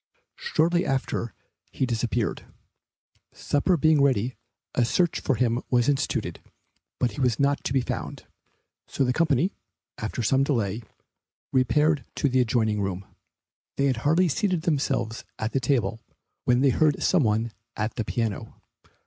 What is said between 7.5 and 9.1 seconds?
to be found, so